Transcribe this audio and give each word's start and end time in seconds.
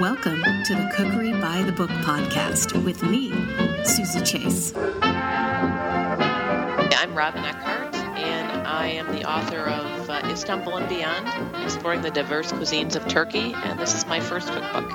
Welcome 0.00 0.42
to 0.64 0.74
the 0.74 0.90
Cookery 0.96 1.32
by 1.32 1.60
the 1.60 1.72
Book 1.72 1.90
podcast 1.90 2.72
with 2.86 3.02
me, 3.02 3.30
Suzy 3.84 4.22
Chase. 4.22 4.72
I'm 6.94 7.14
Robyn 7.14 7.44
Eckhardt, 7.44 7.94
and 8.16 8.66
I 8.66 8.86
am 8.86 9.12
the 9.12 9.30
author 9.30 9.58
of 9.58 10.08
uh, 10.08 10.22
Istanbul 10.24 10.78
and 10.78 10.88
Beyond, 10.88 11.28
exploring 11.62 12.00
the 12.00 12.10
diverse 12.10 12.50
cuisines 12.50 12.96
of 12.96 13.06
Turkey, 13.08 13.52
and 13.54 13.78
this 13.78 13.94
is 13.94 14.06
my 14.06 14.20
first 14.20 14.48
cookbook. 14.48 14.88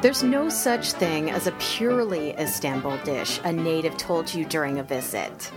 There's 0.00 0.22
no 0.22 0.48
such 0.48 0.92
thing 0.92 1.30
as 1.30 1.46
a 1.46 1.52
purely 1.52 2.30
Istanbul 2.38 2.96
dish, 3.04 3.42
a 3.44 3.52
native 3.52 3.98
told 3.98 4.32
you 4.32 4.46
during 4.46 4.78
a 4.78 4.82
visit. 4.82 5.52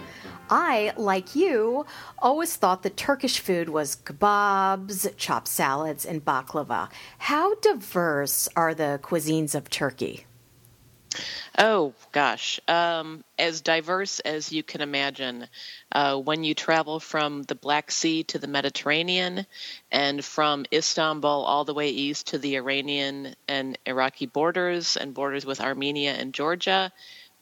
I, 0.49 0.93
like 0.97 1.35
you, 1.35 1.85
always 2.19 2.55
thought 2.55 2.83
that 2.83 2.97
Turkish 2.97 3.39
food 3.39 3.69
was 3.69 3.95
kebabs, 3.95 5.15
chopped 5.17 5.47
salads, 5.47 6.05
and 6.05 6.23
baklava. 6.23 6.89
How 7.17 7.55
diverse 7.55 8.47
are 8.55 8.73
the 8.73 8.99
cuisines 9.03 9.55
of 9.55 9.69
Turkey? 9.69 10.25
Oh 11.57 11.93
gosh, 12.11 12.59
um, 12.67 13.23
as 13.39 13.61
diverse 13.61 14.19
as 14.19 14.51
you 14.51 14.61
can 14.61 14.81
imagine. 14.81 15.47
Uh, 15.91 16.17
when 16.17 16.43
you 16.43 16.53
travel 16.53 16.99
from 16.99 17.43
the 17.43 17.55
Black 17.55 17.89
Sea 17.89 18.23
to 18.25 18.37
the 18.37 18.47
Mediterranean, 18.47 19.47
and 19.91 20.23
from 20.23 20.65
Istanbul 20.71 21.29
all 21.29 21.65
the 21.65 21.73
way 21.73 21.89
east 21.89 22.27
to 22.27 22.37
the 22.37 22.57
Iranian 22.57 23.35
and 23.47 23.77
Iraqi 23.85 24.27
borders, 24.27 24.97
and 24.97 25.13
borders 25.13 25.45
with 25.45 25.61
Armenia 25.61 26.11
and 26.13 26.33
Georgia, 26.33 26.91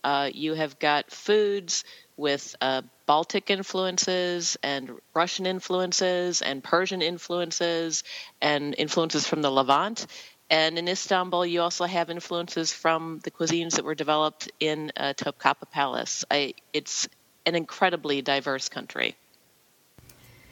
uh, 0.05 0.29
you 0.33 0.53
have 0.53 0.79
got 0.79 1.11
foods 1.11 1.83
with 2.15 2.55
uh, 2.61 2.83
Balkan 3.05 3.41
influences 3.47 4.57
and 4.63 4.91
Russian 5.13 5.45
influences 5.45 6.41
and 6.41 6.63
Persian 6.63 7.01
influences 7.01 8.03
and 8.41 8.75
influences 8.77 9.27
from 9.27 9.41
the 9.41 9.51
Levant. 9.51 10.07
And 10.49 10.77
in 10.77 10.87
Istanbul, 10.87 11.45
you 11.45 11.61
also 11.61 11.85
have 11.85 12.09
influences 12.09 12.71
from 12.71 13.19
the 13.23 13.31
cuisines 13.31 13.75
that 13.75 13.85
were 13.85 13.95
developed 13.95 14.51
in 14.59 14.91
uh, 14.97 15.13
Palace. 15.71 16.23
I, 16.29 16.53
it's 16.73 17.07
an 17.45 17.55
incredibly 17.55 18.21
diverse 18.21 18.69
country. 18.69 19.15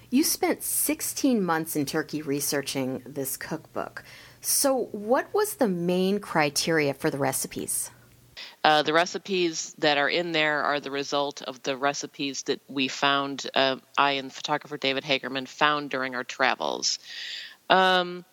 You 0.10 0.24
spent 0.24 0.62
16 0.62 1.44
months 1.44 1.76
in 1.76 1.86
Turkey 1.86 2.22
researching 2.22 3.02
this 3.06 3.36
cookbook. 3.36 4.04
So, 4.42 4.90
what 4.92 5.34
was 5.34 5.56
the 5.56 5.68
main 5.68 6.20
criteria 6.20 6.94
for 6.94 7.10
the 7.10 7.18
recipes? 7.18 7.90
Uh, 8.64 8.84
the 8.84 8.94
recipes 8.94 9.76
that 9.80 9.98
are 9.98 10.10
in 10.10 10.32
there 10.32 10.64
are 10.64 10.80
the 10.80 10.92
result 10.92 11.42
of 11.42 11.62
the 11.64 11.76
recipes 11.76 12.44
that 12.44 12.60
we 12.68 12.88
found, 12.88 13.50
uh, 13.54 13.78
I 13.98 14.12
and 14.14 14.32
photographer 14.32 14.78
David 14.78 15.04
Hagerman 15.04 15.48
found 15.48 15.90
during 15.90 16.16
our 16.16 16.24
travels. 16.24 17.00
Um, 17.70 18.26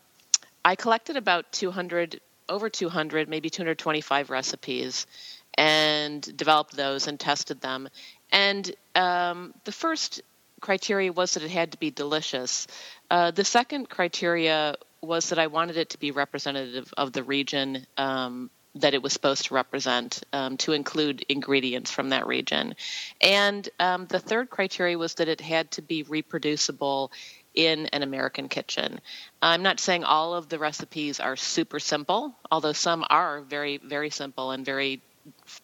I 0.64 0.76
collected 0.76 1.16
about 1.16 1.52
200, 1.52 2.20
over 2.48 2.68
200, 2.68 3.28
maybe 3.28 3.50
225 3.50 4.30
recipes, 4.30 5.06
and 5.54 6.22
developed 6.36 6.76
those 6.76 7.06
and 7.06 7.18
tested 7.18 7.60
them. 7.60 7.88
And 8.30 8.70
um, 8.94 9.54
the 9.64 9.72
first 9.72 10.22
criteria 10.60 11.12
was 11.12 11.34
that 11.34 11.42
it 11.42 11.50
had 11.50 11.72
to 11.72 11.78
be 11.78 11.90
delicious. 11.90 12.66
Uh, 13.10 13.30
the 13.30 13.44
second 13.44 13.88
criteria 13.88 14.76
was 15.00 15.30
that 15.30 15.38
I 15.38 15.46
wanted 15.46 15.76
it 15.76 15.90
to 15.90 15.98
be 15.98 16.10
representative 16.10 16.92
of 16.96 17.12
the 17.12 17.22
region 17.22 17.86
um, 17.96 18.50
that 18.76 18.94
it 18.94 19.02
was 19.02 19.12
supposed 19.12 19.46
to 19.46 19.54
represent 19.54 20.22
um, 20.32 20.56
to 20.58 20.72
include 20.72 21.24
ingredients 21.28 21.90
from 21.90 22.10
that 22.10 22.26
region. 22.26 22.74
And 23.20 23.68
um, 23.80 24.06
the 24.06 24.20
third 24.20 24.48
criteria 24.48 24.96
was 24.96 25.14
that 25.14 25.28
it 25.28 25.40
had 25.40 25.70
to 25.72 25.82
be 25.82 26.04
reproducible 26.04 27.10
in 27.54 27.86
an 27.86 28.02
American 28.02 28.48
kitchen. 28.48 29.00
I'm 29.42 29.62
not 29.62 29.80
saying 29.80 30.04
all 30.04 30.34
of 30.34 30.48
the 30.48 30.58
recipes 30.58 31.18
are 31.18 31.36
super 31.36 31.80
simple, 31.80 32.34
although 32.50 32.72
some 32.72 33.04
are 33.10 33.40
very, 33.40 33.78
very 33.78 34.10
simple 34.10 34.52
and 34.52 34.64
very 34.64 35.00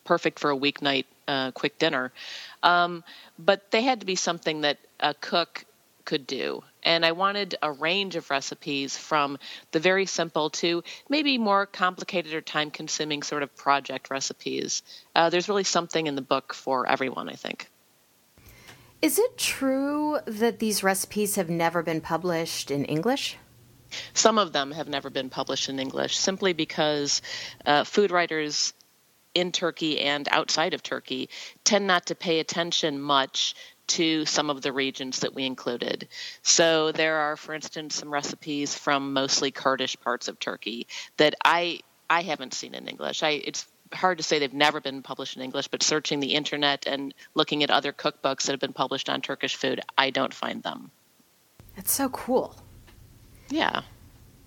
perfect 0.04 0.38
for 0.38 0.50
a 0.50 0.56
weeknight 0.56 1.04
uh, 1.28 1.52
quick 1.52 1.78
dinner. 1.78 2.12
Um, 2.62 3.04
but 3.38 3.70
they 3.70 3.82
had 3.82 4.00
to 4.00 4.06
be 4.06 4.16
something 4.16 4.62
that 4.62 4.78
a 4.98 5.14
cook 5.14 5.64
could 6.04 6.26
do. 6.26 6.62
And 6.86 7.04
I 7.04 7.12
wanted 7.12 7.56
a 7.60 7.72
range 7.72 8.14
of 8.14 8.30
recipes 8.30 8.96
from 8.96 9.38
the 9.72 9.80
very 9.80 10.06
simple 10.06 10.50
to 10.50 10.84
maybe 11.08 11.36
more 11.36 11.66
complicated 11.66 12.32
or 12.32 12.40
time 12.40 12.70
consuming 12.70 13.24
sort 13.24 13.42
of 13.42 13.54
project 13.56 14.08
recipes. 14.08 14.84
Uh, 15.12 15.28
there's 15.28 15.48
really 15.48 15.64
something 15.64 16.06
in 16.06 16.14
the 16.14 16.22
book 16.22 16.54
for 16.54 16.88
everyone, 16.88 17.28
I 17.28 17.34
think. 17.34 17.68
Is 19.02 19.18
it 19.18 19.36
true 19.36 20.18
that 20.26 20.60
these 20.60 20.84
recipes 20.84 21.34
have 21.34 21.50
never 21.50 21.82
been 21.82 22.00
published 22.00 22.70
in 22.70 22.84
English? 22.84 23.36
Some 24.14 24.38
of 24.38 24.52
them 24.52 24.70
have 24.70 24.88
never 24.88 25.10
been 25.10 25.28
published 25.28 25.68
in 25.68 25.80
English 25.80 26.16
simply 26.16 26.52
because 26.52 27.20
uh, 27.66 27.82
food 27.82 28.12
writers 28.12 28.72
in 29.34 29.52
Turkey 29.52 30.00
and 30.00 30.28
outside 30.30 30.72
of 30.72 30.82
Turkey 30.82 31.28
tend 31.64 31.86
not 31.86 32.06
to 32.06 32.14
pay 32.14 32.38
attention 32.38 33.00
much 33.00 33.54
to 33.88 34.24
some 34.24 34.50
of 34.50 34.62
the 34.62 34.72
regions 34.72 35.20
that 35.20 35.34
we 35.34 35.44
included. 35.44 36.08
So 36.42 36.92
there 36.92 37.16
are, 37.16 37.36
for 37.36 37.54
instance, 37.54 37.94
some 37.94 38.12
recipes 38.12 38.74
from 38.74 39.12
mostly 39.12 39.50
Kurdish 39.50 39.98
parts 40.00 40.28
of 40.28 40.38
Turkey 40.38 40.86
that 41.16 41.34
I 41.44 41.80
I 42.08 42.22
haven't 42.22 42.54
seen 42.54 42.74
in 42.74 42.88
English. 42.88 43.22
I 43.22 43.30
it's 43.30 43.66
hard 43.92 44.18
to 44.18 44.24
say 44.24 44.38
they've 44.38 44.52
never 44.52 44.80
been 44.80 45.02
published 45.02 45.36
in 45.36 45.42
English, 45.42 45.68
but 45.68 45.82
searching 45.82 46.20
the 46.20 46.34
internet 46.34 46.86
and 46.86 47.14
looking 47.34 47.62
at 47.62 47.70
other 47.70 47.92
cookbooks 47.92 48.42
that 48.42 48.52
have 48.52 48.60
been 48.60 48.72
published 48.72 49.08
on 49.08 49.20
Turkish 49.20 49.56
food, 49.56 49.80
I 49.96 50.10
don't 50.10 50.34
find 50.34 50.62
them. 50.62 50.90
That's 51.76 51.92
so 51.92 52.08
cool. 52.08 52.56
Yeah. 53.48 53.82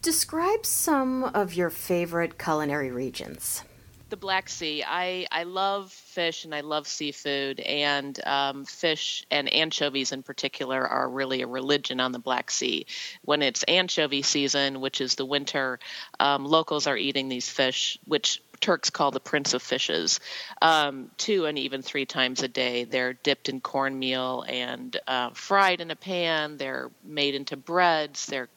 Describe 0.01 0.65
some 0.65 1.23
of 1.23 1.53
your 1.53 1.69
favorite 1.69 2.37
culinary 2.37 2.91
regions 2.91 3.63
the 4.09 4.17
Black 4.17 4.49
Sea. 4.49 4.83
I, 4.85 5.27
I 5.31 5.43
love 5.43 5.91
fish 5.91 6.45
and 6.45 6.53
I 6.53 6.61
love 6.61 6.87
seafood, 6.87 7.59
and 7.59 8.19
um, 8.25 8.65
fish 8.65 9.25
and 9.31 9.51
anchovies 9.51 10.11
in 10.11 10.23
particular 10.23 10.85
are 10.85 11.09
really 11.09 11.41
a 11.41 11.47
religion 11.47 11.99
on 11.99 12.11
the 12.11 12.19
Black 12.19 12.51
Sea. 12.51 12.85
When 13.23 13.41
it's 13.41 13.63
anchovy 13.63 14.21
season, 14.21 14.81
which 14.81 15.01
is 15.01 15.15
the 15.15 15.25
winter, 15.25 15.79
um, 16.19 16.45
locals 16.45 16.87
are 16.87 16.97
eating 16.97 17.29
these 17.29 17.49
fish, 17.49 17.97
which 18.05 18.41
Turks 18.59 18.89
call 18.89 19.11
the 19.11 19.19
prince 19.19 19.53
of 19.53 19.61
fishes, 19.61 20.19
um, 20.61 21.09
two 21.17 21.45
and 21.45 21.57
even 21.57 21.81
three 21.81 22.05
times 22.05 22.43
a 22.43 22.47
day. 22.47 22.83
They're 22.83 23.13
dipped 23.13 23.47
in 23.47 23.61
cornmeal 23.61 24.43
and 24.47 24.97
uh, 25.07 25.29
fried 25.29 25.81
in 25.81 25.91
a 25.91 25.95
pan. 25.95 26.57
They're 26.57 26.91
made 27.03 27.35
into 27.35 27.55
breads. 27.55 28.25
They're 28.25 28.49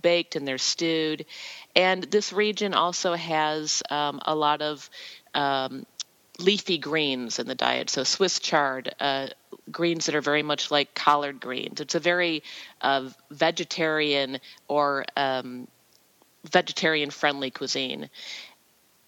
baked 0.00 0.36
and 0.36 0.46
they're 0.46 0.58
stewed. 0.58 1.26
And 1.74 2.04
this 2.04 2.32
region 2.32 2.74
also 2.74 3.14
has 3.14 3.82
um, 3.90 4.20
a 4.24 4.34
lot 4.34 4.62
of 4.62 4.88
um, 5.34 5.86
leafy 6.38 6.78
greens 6.78 7.38
in 7.38 7.46
the 7.46 7.54
diet. 7.54 7.90
So 7.90 8.04
Swiss 8.04 8.38
chard, 8.38 8.94
uh, 9.00 9.28
greens 9.70 10.06
that 10.06 10.14
are 10.14 10.20
very 10.20 10.42
much 10.42 10.70
like 10.70 10.94
collard 10.94 11.40
greens. 11.40 11.80
It's 11.80 11.94
a 11.94 12.00
very 12.00 12.42
uh, 12.80 13.10
vegetarian 13.30 14.38
or 14.68 15.04
um, 15.16 15.68
vegetarian 16.44 17.10
friendly 17.10 17.50
cuisine. 17.50 18.10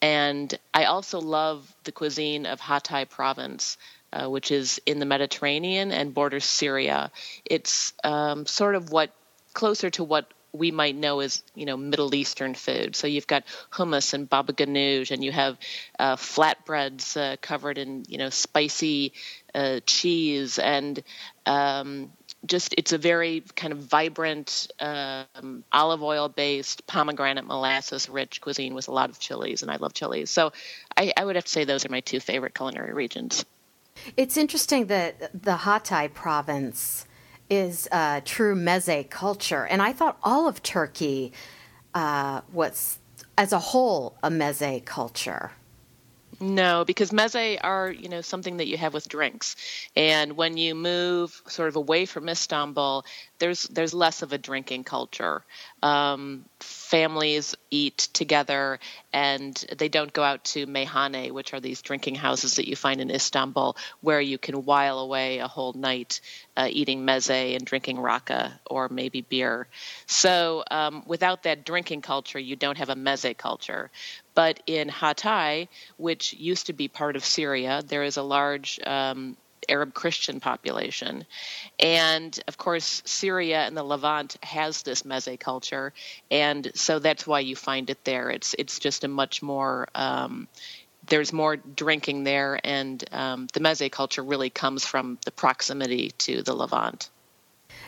And 0.01 0.57
I 0.73 0.85
also 0.85 1.21
love 1.21 1.75
the 1.85 1.93
cuisine 1.93 2.47
of 2.47 2.61
Hatay 2.61 3.09
province. 3.09 3.77
Uh, 4.11 4.27
which 4.27 4.51
is 4.51 4.81
in 4.87 5.01
the 5.01 5.05
Mediterranean 5.05 5.93
and 5.93 6.15
borders 6.15 6.47
Syria. 6.47 7.13
It's 7.45 7.93
um, 8.03 8.47
sort 8.47 8.75
of 8.75 8.91
what 8.91 9.11
closer 9.53 9.91
to 9.91 10.03
what 10.03 10.33
we 10.53 10.71
might 10.71 10.97
know 10.97 11.21
as 11.21 11.43
you 11.55 11.67
know 11.67 11.77
Middle 11.77 12.15
Eastern 12.15 12.55
food. 12.55 12.97
So 12.97 13.07
you've 13.07 13.27
got 13.27 13.45
hummus 13.73 14.15
and 14.15 14.29
baba 14.29 14.53
ganoush, 14.53 15.11
and 15.11 15.23
you 15.23 15.33
have 15.33 15.59
uh, 15.99 16.17
flatbreads 16.17 17.17
uh, 17.17 17.37
covered 17.41 17.79
in 17.79 18.05
you 18.09 18.19
know 18.19 18.31
spicy 18.31 19.13
uh, 19.55 19.81
cheese, 19.87 20.59
and 20.59 21.03
um, 21.47 22.13
just 22.47 22.75
it's 22.79 22.93
a 22.93 22.99
very 22.99 23.43
kind 23.57 23.73
of 23.73 23.81
vibrant 23.81 24.69
um, 24.81 25.65
olive 25.73 26.03
oil 26.03 26.29
based 26.29 26.87
pomegranate 26.87 27.47
molasses 27.47 28.09
rich 28.09 28.41
cuisine 28.41 28.75
with 28.75 28.89
a 28.89 28.93
lot 28.93 29.11
of 29.11 29.19
chilies, 29.19 29.63
and 29.63 29.71
I 29.71 29.77
love 29.77 29.95
chilies. 29.95 30.31
So 30.31 30.53
I, 30.97 31.13
I 31.17 31.25
would 31.25 31.37
have 31.37 31.45
to 31.45 31.51
say 31.51 31.65
those 31.65 31.85
are 31.85 31.91
my 31.91 32.01
two 32.01 32.21
favorite 32.21 32.55
culinary 32.55 32.93
regions. 32.93 33.45
It's 34.17 34.37
interesting 34.37 34.87
that 34.87 35.43
the 35.43 35.57
Hatay 35.57 36.15
province 36.15 37.05
is 37.51 37.89
a 37.93 38.23
true 38.25 38.55
meze 38.55 39.09
culture. 39.11 39.67
And 39.67 39.81
I 39.83 39.93
thought 39.93 40.19
all 40.23 40.49
of 40.49 40.63
Turkey 40.63 41.33
uh, 41.95 42.43
was, 42.53 42.99
as 43.37 43.53
a 43.53 43.59
whole, 43.59 44.17
a 44.23 44.31
meze 44.31 44.85
culture. 44.85 45.53
No, 46.41 46.85
because 46.85 47.11
meze 47.11 47.59
are, 47.63 47.91
you 47.91 48.09
know, 48.09 48.21
something 48.21 48.59
that 48.59 48.69
you 48.69 48.77
have 48.77 48.95
with 48.95 49.09
drinks. 49.09 49.57
And 49.97 50.37
when 50.37 50.57
you 50.57 50.77
move 50.77 51.43
sort 51.49 51.69
of 51.69 51.75
away 51.75 52.07
from 52.07 52.29
Istanbul, 52.29 53.05
there's 53.41 53.65
there's 53.65 53.93
less 53.93 54.23
of 54.23 54.33
a 54.33 54.39
drinking 54.39 54.85
culture. 54.85 55.43
Um, 55.83 56.45
families 56.61 57.57
eat 57.71 57.99
together, 58.13 58.79
and 59.13 59.55
they 59.77 59.89
don't 59.89 60.13
go 60.13 60.23
out 60.23 60.45
to 60.45 60.67
meyhane, 60.67 61.33
which 61.33 61.55
are 61.55 61.61
these 61.61 61.83
drinking 61.83 62.15
houses 62.15 62.55
that 62.57 62.69
you 62.69 62.77
find 62.77 63.01
in 63.01 63.11
Istanbul, 63.11 63.77
where 64.01 64.21
you 64.21 64.39
can 64.39 64.65
while 64.65 65.01
away 65.01 65.39
a 65.39 65.49
whole 65.49 65.73
night 65.73 66.21
uh, 66.57 66.69
eating 66.71 67.05
meze 67.05 67.57
and 67.57 67.65
drinking 67.65 67.97
rakı 67.97 68.53
or 68.67 68.89
maybe 68.89 69.23
beer. 69.23 69.67
So 70.07 70.63
um, 70.71 71.03
without 71.07 71.43
that 71.45 71.65
drinking 71.65 72.03
culture, 72.03 72.39
you 72.39 72.55
don't 72.57 72.79
have 72.79 72.91
a 72.91 72.97
meze 72.97 73.37
culture. 73.37 73.91
But 74.39 74.63
in 74.69 74.89
Hatay, 74.89 75.67
which 75.97 76.33
used 76.33 76.67
to 76.67 76.73
be 76.73 76.87
part 76.87 77.17
of 77.17 77.25
Syria, 77.25 77.83
there 77.85 78.05
is 78.05 78.19
a 78.19 78.23
large 78.23 78.79
um, 78.87 79.37
Arab 79.69 79.95
Christian 79.95 80.39
population. 80.39 81.27
And 81.81 82.39
of 82.47 82.57
course, 82.57 83.03
Syria 83.05 83.67
and 83.67 83.77
the 83.77 83.83
Levant 83.83 84.37
has 84.45 84.83
this 84.83 85.03
meze 85.03 85.41
culture, 85.41 85.93
and 86.31 86.71
so 86.77 87.01
that's 87.01 87.27
why 87.27 87.41
you 87.41 87.57
find 87.57 87.91
it 87.91 88.05
there. 88.05 88.31
It's 88.31 88.55
it's 88.57 88.79
just 88.79 89.03
a 89.03 89.09
much 89.09 89.43
more 89.43 89.89
um, 89.97 90.47
there's 91.09 91.33
more 91.33 91.57
drinking 91.57 92.23
there, 92.23 92.61
and 92.63 93.05
um, 93.11 93.49
the 93.55 93.59
meze 93.59 93.91
culture 93.91 94.23
really 94.23 94.51
comes 94.51 94.87
from 94.87 95.19
the 95.25 95.33
proximity 95.33 96.13
to 96.19 96.45
the 96.45 96.55
Levant. 96.55 97.11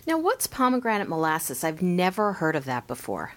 Now, 0.05 0.19
what's 0.19 0.49
pomegranate 0.49 1.09
molasses? 1.09 1.63
I've 1.63 1.81
never 1.81 2.33
heard 2.33 2.57
of 2.57 2.65
that 2.65 2.89
before. 2.89 3.35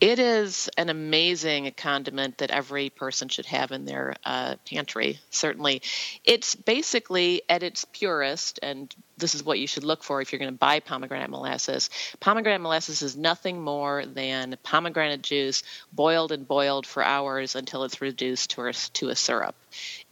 It 0.00 0.18
is 0.18 0.70
an 0.78 0.88
amazing 0.88 1.70
condiment 1.76 2.38
that 2.38 2.50
every 2.50 2.88
person 2.88 3.28
should 3.28 3.44
have 3.44 3.70
in 3.70 3.84
their 3.84 4.16
uh, 4.24 4.56
pantry, 4.66 5.18
certainly. 5.28 5.82
It's 6.24 6.54
basically, 6.54 7.42
at 7.50 7.62
its 7.62 7.84
purest, 7.84 8.60
and 8.62 8.94
this 9.18 9.34
is 9.34 9.44
what 9.44 9.58
you 9.58 9.66
should 9.66 9.84
look 9.84 10.02
for 10.02 10.22
if 10.22 10.32
you're 10.32 10.38
going 10.38 10.54
to 10.54 10.58
buy 10.58 10.80
pomegranate 10.80 11.28
molasses. 11.28 11.90
Pomegranate 12.18 12.62
molasses 12.62 13.02
is 13.02 13.14
nothing 13.14 13.60
more 13.60 14.06
than 14.06 14.56
pomegranate 14.62 15.20
juice 15.20 15.62
boiled 15.92 16.32
and 16.32 16.48
boiled 16.48 16.86
for 16.86 17.04
hours 17.04 17.54
until 17.54 17.84
it's 17.84 18.00
reduced 18.00 18.52
to 18.52 18.62
a, 18.62 18.72
to 18.72 19.10
a 19.10 19.16
syrup. 19.16 19.54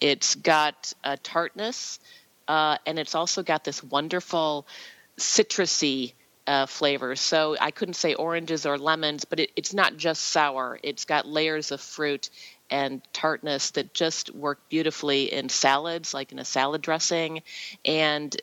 It's 0.03 0.35
got 0.35 0.93
a 1.03 1.17
tartness, 1.17 1.99
uh, 2.47 2.77
and 2.85 2.99
it's 2.99 3.15
also 3.15 3.43
got 3.43 3.65
this 3.65 3.83
wonderful 3.83 4.67
citrusy 5.19 6.13
uh, 6.49 6.65
flavors. 6.65 7.21
So 7.21 7.57
I 7.61 7.71
couldn't 7.71 7.95
say 7.95 8.15
oranges 8.15 8.65
or 8.65 8.79
lemons, 8.79 9.27
but 9.27 9.39
it, 9.39 9.53
it's 9.55 9.75
not 9.75 9.99
just 9.99 10.23
sour. 10.23 10.81
It's 10.83 11.05
got 11.05 11.27
layers 11.27 11.71
of 11.73 11.81
fruit 11.81 12.31
and 12.71 13.03
tartness 13.13 13.73
that 13.73 13.93
just 13.93 14.35
work 14.35 14.59
beautifully 14.71 15.31
in 15.33 15.51
salads, 15.51 16.15
like 16.15 16.33
in 16.33 16.39
a 16.39 16.45
salad 16.45 16.81
dressing, 16.81 17.43
and 17.85 18.35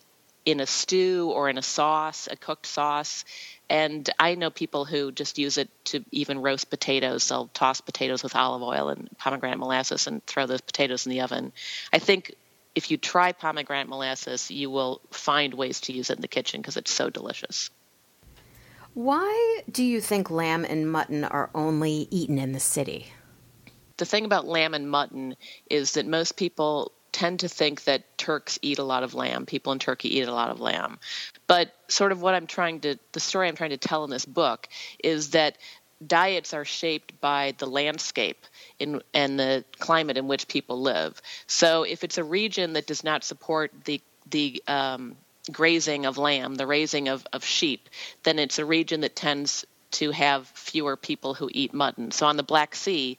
in 0.46 0.60
a 0.60 0.68
stew 0.68 1.32
or 1.34 1.50
in 1.50 1.58
a 1.58 1.64
sauce, 1.64 2.28
a 2.32 2.36
cooked 2.36 2.68
sauce. 2.68 3.26
And 3.72 4.08
I 4.20 4.36
know 4.36 4.52
people 4.52 4.86
who 4.86 5.12
just 5.12 5.40
use 5.40 5.58
it 5.58 5.70
to 5.86 6.06
even 6.12 6.44
roast 6.44 6.70
potatoes. 6.70 7.28
They'll 7.28 7.48
toss 7.48 7.82
potatoes 7.82 8.22
with 8.22 8.36
olive 8.36 8.62
oil 8.62 8.90
and 8.90 9.10
pomegranate 9.18 9.58
molasses 9.58 10.06
and 10.06 10.24
throw 10.28 10.46
those 10.46 10.62
potatoes 10.62 11.08
in 11.08 11.12
the 11.12 11.22
oven. 11.22 11.52
I 11.92 11.98
think 11.98 12.36
if 12.76 12.92
you 12.92 12.98
try 12.98 13.32
pomegranate 13.32 13.90
molasses, 13.90 14.52
you 14.52 14.70
will 14.70 15.02
find 15.10 15.56
ways 15.56 15.82
to 15.82 15.94
use 15.94 16.12
it 16.12 16.18
in 16.18 16.22
the 16.22 16.28
kitchen 16.28 16.62
because 16.62 16.78
it's 16.78 16.92
so 16.92 17.10
delicious. 17.10 17.72
Why 18.96 19.62
do 19.70 19.84
you 19.84 20.00
think 20.00 20.32
lamb 20.32 20.64
and 20.64 20.90
mutton 20.90 21.26
are 21.26 21.50
only 21.54 22.08
eaten 22.12 22.40
in 22.40 22.54
the 22.54 22.62
city? 22.62 23.08
The 23.98 24.06
thing 24.06 24.24
about 24.24 24.48
lamb 24.48 24.74
and 24.74 24.90
mutton 24.90 25.36
is 25.70 25.92
that 25.92 26.08
most 26.08 26.38
people 26.38 26.94
tend 27.12 27.42
to 27.42 27.50
think 27.50 27.84
that 27.84 28.18
Turks 28.18 28.58
eat 28.62 28.80
a 28.80 28.84
lot 28.84 29.04
of 29.04 29.14
lamb. 29.14 29.46
People 29.46 29.74
in 29.74 29.80
Turkey 29.80 30.18
eat 30.18 30.30
a 30.30 30.34
lot 30.34 30.50
of 30.50 30.62
lamb. 30.62 30.98
But 31.46 31.76
sort 31.90 32.14
of 32.14 32.22
what 32.22 32.36
I'm 32.36 32.48
trying 32.48 32.80
to, 32.82 32.98
the 33.12 33.20
story 33.20 33.50
I'm 33.50 33.56
trying 33.58 33.72
to 33.72 33.78
tell 33.78 34.06
in 34.06 34.10
this 34.10 34.26
book 34.26 34.70
is 35.04 35.32
that 35.32 35.58
diets 36.06 36.54
are 36.54 36.66
shaped 36.66 37.20
by 37.20 37.54
the 37.58 37.68
landscape 37.68 38.46
in, 38.80 39.02
and 39.14 39.38
the 39.38 39.66
climate 39.78 40.18
in 40.18 40.30
which 40.30 40.48
people 40.48 40.82
live. 40.82 41.22
So 41.48 41.84
if 41.84 42.06
it's 42.06 42.18
a 42.18 42.24
region 42.24 42.74
that 42.74 42.88
does 42.88 43.04
not 43.04 43.26
support 43.26 43.74
the 43.84 44.00
the 44.28 44.64
um, 44.68 45.16
grazing 45.52 46.06
of 46.06 46.18
lamb, 46.18 46.56
the 46.56 46.68
raising 46.68 47.08
of, 47.08 47.26
of 47.34 47.44
sheep, 47.44 47.90
then 48.24 48.40
it's 48.40 48.60
a 48.60 48.66
region 48.66 49.02
that 49.02 49.16
tends 49.16 49.66
to 49.92 50.12
have 50.12 50.48
fewer 50.48 50.98
people 50.98 51.34
who 51.34 51.50
eat 51.52 51.74
mutton. 51.74 52.12
So 52.12 52.26
on 52.26 52.38
the 52.38 52.44
Black 52.44 52.76
Sea, 52.76 53.18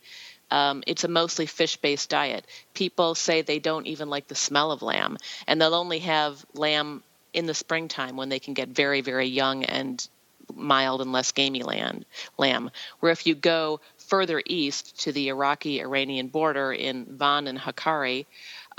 um, 0.50 0.82
it's 0.86 1.04
a 1.04 1.08
mostly 1.08 1.46
fish 1.46 1.76
based 1.76 2.10
diet. 2.10 2.46
People 2.74 3.14
say 3.14 3.42
they 3.42 3.58
don't 3.58 3.86
even 3.86 4.10
like 4.10 4.28
the 4.28 4.34
smell 4.34 4.70
of 4.70 4.82
lamb, 4.82 5.16
and 5.46 5.60
they'll 5.60 5.74
only 5.74 6.00
have 6.00 6.44
lamb 6.54 7.02
in 7.32 7.46
the 7.46 7.54
springtime 7.54 8.16
when 8.16 8.28
they 8.28 8.38
can 8.38 8.54
get 8.54 8.68
very, 8.68 9.00
very 9.00 9.26
young 9.26 9.64
and 9.64 10.06
mild 10.54 11.00
and 11.00 11.12
less 11.12 11.32
gamey 11.32 11.62
land, 11.62 12.04
lamb. 12.38 12.70
Where 13.00 13.12
if 13.12 13.26
you 13.26 13.34
go 13.34 13.80
further 13.98 14.40
east 14.46 15.00
to 15.02 15.12
the 15.12 15.28
Iraqi 15.28 15.80
Iranian 15.80 16.28
border 16.28 16.72
in 16.72 17.04
Van 17.04 17.48
and 17.48 17.58
Hakkari, 17.58 18.26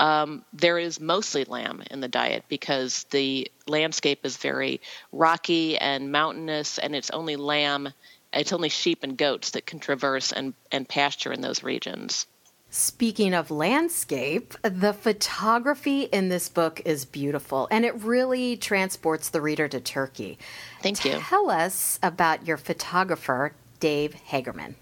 um, 0.00 0.44
there 0.52 0.78
is 0.78 1.00
mostly 1.00 1.44
lamb 1.44 1.82
in 1.90 2.00
the 2.00 2.08
diet 2.08 2.44
because 2.48 3.04
the 3.10 3.50
landscape 3.66 4.24
is 4.24 4.36
very 4.36 4.80
rocky 5.12 5.76
and 5.78 6.12
mountainous, 6.12 6.78
and 6.78 6.94
it's 6.94 7.10
only 7.10 7.36
lamb, 7.36 7.92
it's 8.32 8.52
only 8.52 8.68
sheep 8.68 9.02
and 9.02 9.16
goats 9.16 9.50
that 9.50 9.66
can 9.66 9.80
traverse 9.80 10.32
and, 10.32 10.54
and 10.70 10.88
pasture 10.88 11.32
in 11.32 11.40
those 11.40 11.62
regions. 11.62 12.26
Speaking 12.70 13.32
of 13.32 13.50
landscape, 13.50 14.52
the 14.62 14.92
photography 14.92 16.02
in 16.02 16.28
this 16.28 16.50
book 16.50 16.82
is 16.84 17.06
beautiful 17.06 17.66
and 17.70 17.86
it 17.86 17.94
really 18.02 18.58
transports 18.58 19.30
the 19.30 19.40
reader 19.40 19.68
to 19.68 19.80
Turkey. 19.80 20.38
Thank 20.82 21.02
you. 21.02 21.12
Tell 21.18 21.50
us 21.50 21.98
about 22.02 22.46
your 22.46 22.58
photographer, 22.58 23.54
Dave 23.80 24.14
Hagerman. 24.28 24.74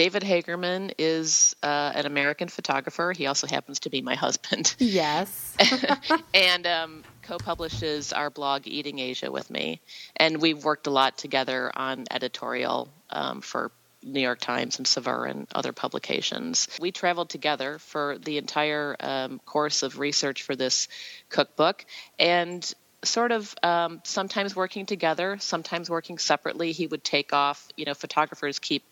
David 0.00 0.22
Hagerman 0.22 0.94
is 0.96 1.54
uh, 1.62 1.92
an 1.94 2.06
American 2.06 2.48
photographer. 2.48 3.12
He 3.14 3.26
also 3.26 3.46
happens 3.46 3.80
to 3.80 3.90
be 3.90 4.00
my 4.00 4.14
husband. 4.14 4.74
Yes. 4.80 5.54
and 6.34 6.66
um, 6.66 7.04
co 7.20 7.36
publishes 7.36 8.14
our 8.14 8.30
blog 8.30 8.66
Eating 8.66 8.98
Asia 8.98 9.30
with 9.30 9.50
me. 9.50 9.82
And 10.16 10.40
we've 10.40 10.64
worked 10.64 10.86
a 10.86 10.90
lot 10.90 11.18
together 11.18 11.70
on 11.74 12.06
editorial 12.10 12.88
um, 13.10 13.42
for 13.42 13.72
New 14.02 14.20
York 14.20 14.40
Times 14.40 14.78
and 14.78 14.86
Saveur 14.86 15.26
and 15.26 15.46
other 15.54 15.74
publications. 15.74 16.66
We 16.80 16.92
traveled 16.92 17.28
together 17.28 17.78
for 17.78 18.16
the 18.16 18.38
entire 18.38 18.96
um, 19.00 19.38
course 19.44 19.82
of 19.82 19.98
research 19.98 20.44
for 20.44 20.56
this 20.56 20.88
cookbook. 21.28 21.84
And 22.18 22.72
sort 23.02 23.32
of 23.32 23.54
um, 23.62 24.00
sometimes 24.04 24.54
working 24.54 24.84
together, 24.84 25.38
sometimes 25.40 25.88
working 25.88 26.18
separately. 26.18 26.72
He 26.72 26.86
would 26.86 27.02
take 27.02 27.32
off. 27.32 27.66
You 27.76 27.86
know, 27.86 27.94
photographers 27.94 28.58
keep 28.58 28.84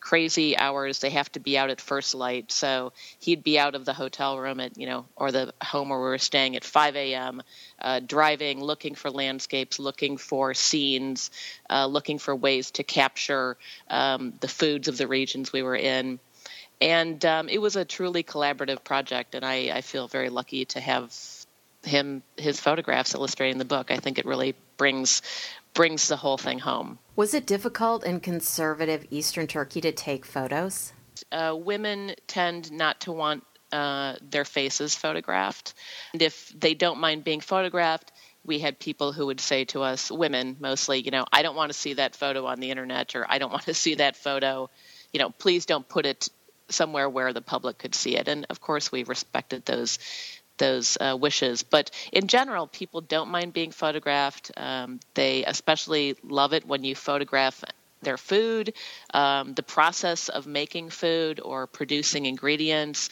crazy 0.00 0.56
hours. 0.56 0.98
They 0.98 1.10
have 1.10 1.30
to 1.32 1.40
be 1.40 1.56
out 1.56 1.70
at 1.70 1.80
first 1.80 2.14
light. 2.14 2.52
So 2.52 2.92
he'd 3.20 3.42
be 3.42 3.58
out 3.58 3.74
of 3.74 3.84
the 3.84 3.94
hotel 3.94 4.38
room 4.38 4.60
at, 4.60 4.76
you 4.76 4.86
know, 4.86 5.06
or 5.16 5.32
the 5.32 5.54
home 5.62 5.88
where 5.88 5.98
we 5.98 6.04
were 6.04 6.18
staying 6.18 6.56
at 6.56 6.64
5 6.64 6.96
a.m., 6.96 7.42
uh, 7.80 8.00
driving, 8.00 8.62
looking 8.62 8.94
for 8.94 9.10
landscapes, 9.10 9.78
looking 9.78 10.16
for 10.18 10.52
scenes, 10.52 11.30
uh, 11.70 11.86
looking 11.86 12.18
for 12.18 12.36
ways 12.36 12.70
to 12.72 12.82
capture 12.82 13.56
um, 13.88 14.34
the 14.40 14.48
foods 14.48 14.88
of 14.88 14.98
the 14.98 15.06
regions 15.06 15.52
we 15.52 15.62
were 15.62 15.76
in. 15.76 16.18
And 16.80 17.24
um, 17.24 17.48
it 17.48 17.58
was 17.58 17.76
a 17.76 17.84
truly 17.84 18.22
collaborative 18.22 18.84
project, 18.84 19.34
and 19.34 19.44
I, 19.44 19.70
I 19.74 19.80
feel 19.80 20.08
very 20.08 20.28
lucky 20.28 20.64
to 20.66 20.80
have 20.80 21.12
him 21.84 22.22
his 22.36 22.60
photographs 22.60 23.14
illustrating 23.14 23.58
the 23.58 23.64
book. 23.64 23.90
I 23.90 23.98
think 23.98 24.18
it 24.18 24.26
really 24.26 24.54
brings 24.76 25.22
brings 25.74 26.08
the 26.08 26.16
whole 26.16 26.38
thing 26.38 26.58
home. 26.58 26.98
Was 27.16 27.34
it 27.34 27.46
difficult 27.46 28.04
in 28.04 28.20
conservative 28.20 29.06
Eastern 29.10 29.46
Turkey 29.46 29.80
to 29.80 29.92
take 29.92 30.24
photos? 30.24 30.92
Uh, 31.32 31.56
women 31.58 32.14
tend 32.26 32.72
not 32.72 33.00
to 33.00 33.12
want 33.12 33.44
uh, 33.72 34.14
their 34.22 34.44
faces 34.44 34.94
photographed, 34.94 35.74
and 36.12 36.22
if 36.22 36.52
they 36.58 36.74
don't 36.74 36.98
mind 36.98 37.24
being 37.24 37.40
photographed, 37.40 38.12
we 38.44 38.58
had 38.58 38.78
people 38.78 39.12
who 39.12 39.26
would 39.26 39.40
say 39.40 39.64
to 39.64 39.82
us, 39.82 40.10
women 40.10 40.56
mostly, 40.60 41.00
you 41.00 41.10
know, 41.10 41.24
I 41.32 41.42
don't 41.42 41.56
want 41.56 41.72
to 41.72 41.78
see 41.78 41.94
that 41.94 42.14
photo 42.14 42.46
on 42.46 42.60
the 42.60 42.70
internet, 42.70 43.16
or 43.16 43.26
I 43.28 43.38
don't 43.38 43.50
want 43.50 43.64
to 43.64 43.74
see 43.74 43.96
that 43.96 44.16
photo. 44.16 44.70
You 45.12 45.20
know, 45.20 45.30
please 45.30 45.66
don't 45.66 45.88
put 45.88 46.06
it 46.06 46.28
somewhere 46.68 47.08
where 47.08 47.32
the 47.32 47.40
public 47.40 47.78
could 47.78 47.94
see 47.94 48.16
it. 48.16 48.28
And 48.28 48.46
of 48.50 48.60
course, 48.60 48.92
we 48.92 49.04
respected 49.04 49.64
those 49.64 49.98
those 50.58 50.96
uh, 51.00 51.16
wishes. 51.20 51.62
But 51.62 51.90
in 52.12 52.28
general, 52.28 52.66
people 52.66 53.00
don't 53.00 53.28
mind 53.28 53.52
being 53.52 53.72
photographed. 53.72 54.52
Um, 54.56 55.00
they 55.14 55.44
especially 55.44 56.16
love 56.22 56.52
it 56.52 56.66
when 56.66 56.84
you 56.84 56.94
photograph 56.94 57.64
their 58.02 58.16
food, 58.16 58.74
um, 59.12 59.54
the 59.54 59.62
process 59.62 60.28
of 60.28 60.46
making 60.46 60.90
food 60.90 61.40
or 61.40 61.66
producing 61.66 62.26
ingredients. 62.26 63.10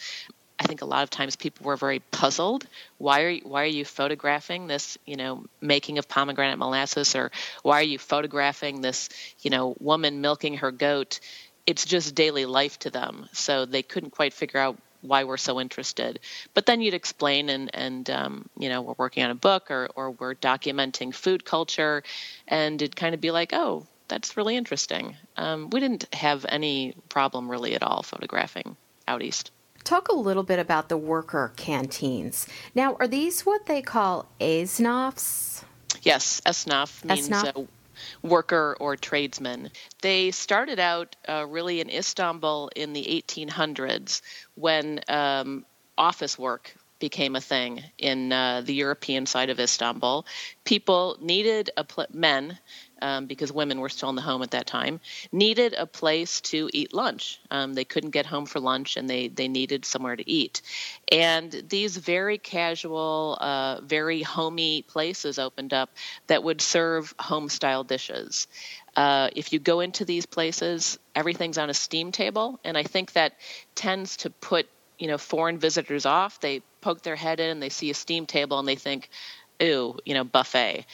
I 0.59 0.65
think 0.65 0.81
a 0.81 0.85
lot 0.85 1.03
of 1.03 1.09
times 1.09 1.35
people 1.35 1.65
were 1.65 1.75
very 1.75 1.99
puzzled. 1.99 2.65
Why 2.99 3.23
are 3.23 3.29
you, 3.29 3.41
why 3.43 3.63
are 3.63 3.65
you 3.65 3.83
photographing 3.83 4.67
this, 4.67 4.97
you 5.05 5.17
know, 5.17 5.45
making 5.59 5.97
of 5.97 6.07
pomegranate 6.07 6.59
molasses, 6.59 7.15
or 7.15 7.31
why 7.63 7.79
are 7.79 7.83
you 7.83 7.97
photographing 7.97 8.81
this, 8.81 9.09
you 9.41 9.49
know, 9.49 9.75
woman 9.79 10.21
milking 10.21 10.57
her 10.57 10.71
goat? 10.71 11.19
It's 11.65 11.85
just 11.85 12.13
daily 12.15 12.45
life 12.45 12.79
to 12.79 12.91
them, 12.91 13.27
so 13.33 13.65
they 13.65 13.81
couldn't 13.83 14.11
quite 14.11 14.33
figure 14.33 14.59
out 14.59 14.77
why 15.03 15.23
we're 15.25 15.37
so 15.37 15.59
interested. 15.59 16.19
But 16.53 16.65
then 16.65 16.81
you'd 16.81 16.93
explain, 16.93 17.49
and 17.49 17.69
and 17.73 18.09
um, 18.09 18.49
you 18.57 18.69
know, 18.69 18.81
we're 18.81 18.95
working 18.97 19.23
on 19.23 19.31
a 19.31 19.35
book, 19.35 19.69
or 19.69 19.89
or 19.95 20.11
we're 20.11 20.35
documenting 20.35 21.13
food 21.13 21.45
culture, 21.45 22.03
and 22.47 22.81
it'd 22.81 22.95
kind 22.95 23.13
of 23.13 23.21
be 23.21 23.31
like, 23.31 23.53
oh, 23.53 23.85
that's 24.07 24.37
really 24.37 24.55
interesting. 24.55 25.15
Um, 25.37 25.69
we 25.69 25.79
didn't 25.79 26.13
have 26.13 26.45
any 26.47 26.95
problem 27.09 27.49
really 27.49 27.75
at 27.75 27.83
all 27.83 28.03
photographing 28.03 28.75
out 29.07 29.21
east. 29.21 29.51
Talk 29.83 30.07
a 30.07 30.15
little 30.15 30.43
bit 30.43 30.59
about 30.59 30.87
the 30.87 30.97
worker 30.97 31.51
canteens. 31.57 32.47
Now, 32.73 32.95
are 32.99 33.07
these 33.07 33.45
what 33.45 33.65
they 33.65 33.81
call 33.81 34.27
esnafs? 34.39 35.63
Yes, 36.03 36.41
esnaf 36.45 37.03
means? 37.03 37.29
Worker 38.21 38.75
or 38.79 38.95
tradesman. 38.95 39.69
They 40.01 40.31
started 40.31 40.79
out 40.79 41.15
uh, 41.27 41.45
really 41.47 41.81
in 41.81 41.89
Istanbul 41.89 42.69
in 42.75 42.93
the 42.93 43.03
1800s 43.03 44.21
when 44.55 45.01
um, 45.07 45.65
office 45.97 46.37
work 46.37 46.75
became 46.99 47.35
a 47.35 47.41
thing 47.41 47.83
in 47.97 48.31
uh, 48.31 48.61
the 48.61 48.73
European 48.73 49.25
side 49.25 49.49
of 49.49 49.59
Istanbul. 49.59 50.25
People 50.63 51.17
needed 51.19 51.69
a 51.75 51.83
pl- 51.83 52.05
men 52.13 52.57
um, 53.03 53.27
because 53.27 53.51
women 53.51 53.79
were 53.79 53.89
still 53.89 54.09
in 54.09 54.15
the 54.15 54.21
home 54.21 54.41
at 54.41 54.51
that 54.51 54.65
time, 54.65 54.99
needed 55.31 55.73
a 55.77 55.85
place 55.85 56.41
to 56.41 56.69
eat 56.73 56.93
lunch. 56.93 57.39
Um, 57.51 57.73
they 57.73 57.83
couldn't 57.83 58.11
get 58.11 58.25
home 58.25 58.45
for 58.45 58.59
lunch 58.59 58.97
and 58.97 59.09
they, 59.09 59.27
they 59.27 59.47
needed 59.47 59.85
somewhere 59.85 60.15
to 60.15 60.29
eat. 60.29 60.61
And 61.11 61.51
these 61.67 61.97
very 61.97 62.37
casual, 62.37 63.37
uh, 63.39 63.81
very 63.81 64.23
homey 64.23 64.81
places 64.81 65.37
opened 65.37 65.73
up 65.73 65.89
that 66.27 66.43
would 66.43 66.61
serve 66.61 67.13
home 67.19 67.49
style 67.49 67.83
dishes. 67.83 68.47
Uh, 68.95 69.29
if 69.35 69.51
you 69.51 69.59
go 69.59 69.81
into 69.81 70.05
these 70.05 70.25
places, 70.25 70.97
everything's 71.15 71.57
on 71.57 71.69
a 71.69 71.73
steam 71.73 72.11
table, 72.11 72.59
and 72.63 72.77
I 72.77 72.83
think 72.83 73.13
that 73.13 73.33
tends 73.75 74.17
to 74.17 74.29
put 74.29 74.69
you 74.99 75.07
know 75.07 75.17
foreign 75.17 75.57
visitors 75.57 76.05
off. 76.05 76.39
They 76.39 76.61
poke 76.81 77.01
their 77.01 77.15
head 77.15 77.39
in, 77.39 77.59
they 77.59 77.69
see 77.69 77.89
a 77.89 77.95
steam 77.95 78.25
table, 78.25 78.59
and 78.59 78.67
they 78.67 78.75
think, 78.75 79.09
"Ooh, 79.61 79.97
you 80.05 80.13
know, 80.13 80.23
buffet." 80.23 80.85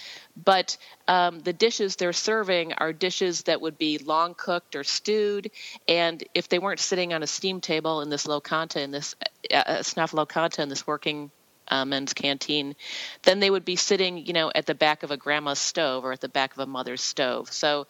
but 0.43 0.77
um, 1.07 1.39
the 1.39 1.53
dishes 1.53 1.95
they're 1.95 2.13
serving 2.13 2.73
are 2.73 2.93
dishes 2.93 3.43
that 3.43 3.61
would 3.61 3.77
be 3.77 3.97
long 3.97 4.33
cooked 4.35 4.75
or 4.75 4.83
stewed. 4.83 5.51
And 5.87 6.23
if 6.33 6.49
they 6.49 6.59
weren't 6.59 6.79
sitting 6.79 7.13
on 7.13 7.23
a 7.23 7.27
steam 7.27 7.61
table 7.61 8.01
in 8.01 8.09
this 8.09 8.25
lokanta, 8.25 8.77
in 8.77 8.91
this 8.91 9.15
uh, 9.53 9.55
uh 9.55 9.77
snaf 9.79 10.13
lokanta, 10.13 10.59
in 10.59 10.69
this 10.69 10.87
working 10.87 11.31
uh, 11.67 11.85
men's 11.85 12.13
canteen, 12.13 12.75
then 13.23 13.39
they 13.39 13.49
would 13.49 13.65
be 13.65 13.75
sitting, 13.75 14.25
you 14.25 14.33
know, 14.33 14.51
at 14.53 14.65
the 14.65 14.75
back 14.75 15.03
of 15.03 15.11
a 15.11 15.17
grandma's 15.17 15.59
stove 15.59 16.05
or 16.05 16.11
at 16.11 16.21
the 16.21 16.29
back 16.29 16.53
of 16.53 16.59
a 16.59 16.65
mother's 16.65 17.01
stove. 17.01 17.51
So 17.51 17.87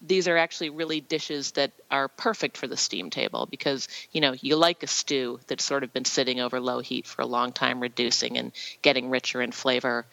these 0.00 0.28
are 0.28 0.36
actually 0.36 0.70
really 0.70 1.00
dishes 1.00 1.52
that 1.52 1.72
are 1.90 2.08
perfect 2.08 2.56
for 2.56 2.66
the 2.66 2.76
steam 2.76 3.10
table 3.10 3.46
because 3.50 3.88
you 4.12 4.20
know 4.20 4.34
you 4.40 4.56
like 4.56 4.82
a 4.82 4.86
stew 4.86 5.40
that's 5.48 5.64
sort 5.64 5.82
of 5.82 5.92
been 5.92 6.04
sitting 6.04 6.40
over 6.40 6.60
low 6.60 6.80
heat 6.80 7.06
for 7.06 7.22
a 7.22 7.26
long 7.26 7.52
time 7.52 7.80
reducing 7.80 8.38
and 8.38 8.52
getting 8.82 9.10
richer 9.10 9.42
in 9.42 9.50
flavor 9.50 10.06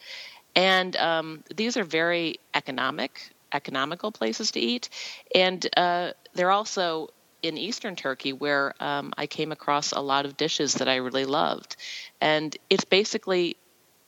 and 0.55 0.95
um, 0.95 1.43
these 1.53 1.75
are 1.77 1.83
very 1.83 2.39
economic, 2.53 3.29
economical 3.51 4.11
places 4.11 4.51
to 4.51 4.59
eat. 4.59 4.89
And 5.33 5.67
uh, 5.75 6.11
they're 6.33 6.51
also 6.51 7.09
in 7.43 7.57
eastern 7.57 7.95
Turkey 7.95 8.33
where 8.33 8.73
um, 8.79 9.13
I 9.17 9.27
came 9.27 9.51
across 9.51 9.91
a 9.91 9.99
lot 9.99 10.25
of 10.25 10.37
dishes 10.37 10.75
that 10.75 10.87
I 10.87 10.95
really 10.95 11.25
loved. 11.25 11.75
And 12.21 12.55
it's 12.69 12.85
basically 12.85 13.57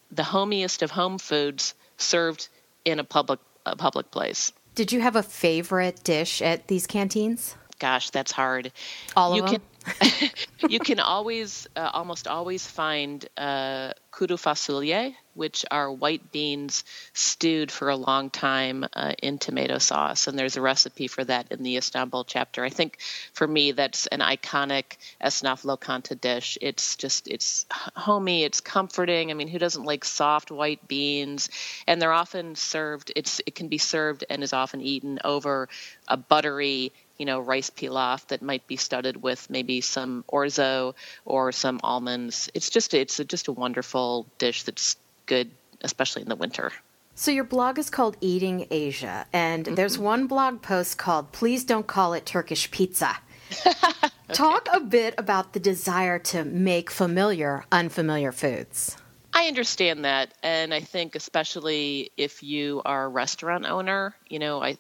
the 0.10 0.24
homiest 0.24 0.82
of 0.82 0.92
home 0.92 1.18
foods 1.18 1.76
served 1.98 2.48
in 2.86 3.00
a 3.00 3.04
public 3.04 3.40
a 3.66 3.76
public 3.76 4.10
place. 4.12 4.54
Did 4.78 4.92
you 4.92 5.02
have 5.02 5.16
a 5.16 5.24
favorite 5.24 6.04
dish 6.04 6.40
at 6.40 6.68
these 6.68 6.86
canteens? 6.86 7.56
Gosh, 7.80 8.12
that's 8.12 8.32
hard. 8.32 8.72
All 9.16 9.32
of 9.32 9.38
you 9.38 9.42
them. 9.42 9.52
Can, 9.54 9.62
you 10.70 10.80
can 10.80 11.00
always, 11.00 11.68
uh, 11.76 11.90
almost 11.94 12.28
always 12.28 12.66
find 12.66 13.26
uh, 13.38 13.94
kuru 14.12 14.36
fasulye, 14.36 15.16
which 15.34 15.66
are 15.70 15.92
white 15.92 16.32
beans 16.32 16.84
stewed 17.14 17.72
for 17.72 17.90
a 17.90 17.96
long 17.96 18.30
time 18.30 18.86
uh, 18.94 19.14
in 19.22 19.38
tomato 19.38 19.78
sauce. 19.78 20.28
And 20.28 20.38
there's 20.38 20.58
a 20.58 20.62
recipe 20.62 21.08
for 21.08 21.24
that 21.24 21.52
in 21.52 21.64
the 21.64 21.78
Istanbul 21.78 22.24
chapter. 22.24 22.64
I 22.64 22.70
think 22.70 22.98
for 23.34 23.48
me, 23.48 23.72
that's 23.72 24.08
an 24.08 24.20
iconic 24.20 24.98
esnaf 25.24 25.64
lokanta 25.64 26.20
dish. 26.20 26.58
It's 26.62 26.96
just, 26.96 27.28
it's 27.28 27.66
homey, 27.72 28.44
it's 28.44 28.62
comforting. 28.62 29.30
I 29.30 29.36
mean, 29.36 29.48
who 29.48 29.60
doesn't 29.60 29.84
like 29.84 30.04
soft 30.04 30.50
white 30.52 30.88
beans? 30.88 31.50
And 31.86 32.02
they're 32.02 32.12
often 32.12 32.56
served, 32.56 33.12
it's, 33.16 33.42
it 33.46 33.54
can 33.56 33.68
be 33.68 33.78
served 33.78 34.26
and 34.30 34.44
is 34.44 34.54
often 34.54 34.82
eaten 34.82 35.20
over 35.24 35.70
a 36.08 36.18
buttery 36.18 36.92
you 37.18 37.26
know, 37.26 37.40
rice 37.40 37.70
pilaf 37.70 38.26
that 38.28 38.42
might 38.42 38.66
be 38.68 38.76
studded 38.76 39.22
with 39.22 39.50
maybe 39.50 39.82
some 39.82 40.24
orzo 40.32 40.94
or 41.26 41.52
some 41.52 41.80
almonds. 41.84 42.50
It's 42.54 42.70
just 42.70 42.94
it's 42.94 43.20
a, 43.20 43.26
just 43.26 43.48
a 43.48 43.52
wonderful 43.52 44.26
dish 44.38 44.64
that's 44.64 44.96
good, 45.26 45.50
especially 45.82 46.22
in 46.24 46.30
the 46.30 46.36
winter. 46.36 46.72
So 47.16 47.32
your 47.32 47.46
blog 47.46 47.80
is 47.80 47.90
called 47.90 48.16
Eating 48.22 48.68
Asia, 48.70 49.26
and 49.34 49.66
mm-hmm. 49.66 49.76
there's 49.76 49.98
one 49.98 50.28
blog 50.28 50.62
post 50.62 50.98
called 50.98 51.32
"Please 51.32 51.64
Don't 51.64 51.88
Call 51.88 52.14
It 52.14 52.26
Turkish 52.26 52.70
Pizza." 52.70 53.18
okay. 53.66 54.10
Talk 54.34 54.68
a 54.72 54.80
bit 54.80 55.16
about 55.18 55.54
the 55.54 55.60
desire 55.60 56.20
to 56.20 56.44
make 56.44 56.92
familiar 56.92 57.66
unfamiliar 57.72 58.32
foods. 58.32 58.98
I 59.34 59.48
understand 59.48 60.06
that, 60.06 60.34
and 60.44 60.74
I 60.74 60.80
think 60.80 61.16
especially 61.16 62.12
if 62.18 62.44
you 62.44 62.82
are 62.86 63.06
a 63.06 63.10
restaurant 63.10 63.66
owner, 63.66 64.16
you 64.30 64.40
know, 64.40 64.62
I 64.62 64.78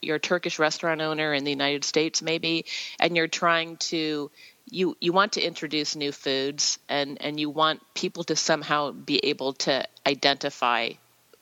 you're 0.00 0.16
a 0.16 0.20
Turkish 0.20 0.58
restaurant 0.58 1.00
owner 1.00 1.32
in 1.34 1.44
the 1.44 1.50
United 1.50 1.84
States, 1.84 2.22
maybe, 2.22 2.64
and 2.98 3.16
you're 3.16 3.28
trying 3.28 3.76
to 3.76 4.30
you 4.70 4.96
you 5.00 5.12
want 5.12 5.32
to 5.32 5.40
introduce 5.40 5.96
new 5.96 6.12
foods 6.12 6.78
and 6.88 7.18
and 7.20 7.40
you 7.40 7.50
want 7.50 7.82
people 7.94 8.24
to 8.24 8.36
somehow 8.36 8.92
be 8.92 9.20
able 9.24 9.54
to 9.54 9.84
identify 10.06 10.90